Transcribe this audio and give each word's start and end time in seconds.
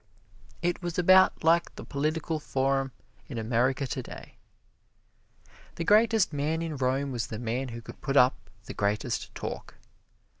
It 0.63 0.81
was 0.81 0.97
about 0.97 1.43
like 1.43 1.75
the 1.75 1.85
political 1.85 2.39
"forum" 2.39 2.91
in 3.29 3.37
America 3.37 3.85
today. 3.85 4.33
The 5.75 5.83
greatest 5.83 6.33
man 6.33 6.63
in 6.63 6.75
Rome 6.75 7.11
was 7.11 7.27
the 7.27 7.37
man 7.37 7.67
who 7.67 7.83
could 7.83 8.01
put 8.01 8.17
up 8.17 8.49
the 8.65 8.73
greatest 8.73 9.35
talk. 9.35 9.75